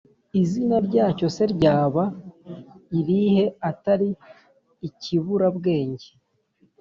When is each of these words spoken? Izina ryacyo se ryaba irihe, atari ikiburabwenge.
Izina 0.41 0.75
ryacyo 0.87 1.27
se 1.35 1.43
ryaba 1.53 2.03
irihe, 2.99 3.45
atari 3.69 4.09
ikiburabwenge. 4.87 6.09